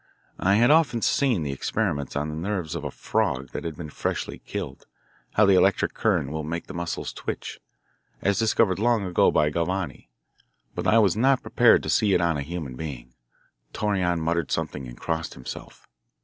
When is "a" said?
2.83-2.89, 12.35-12.41